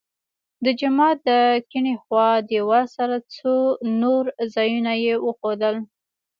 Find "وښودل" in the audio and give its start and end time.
5.25-5.75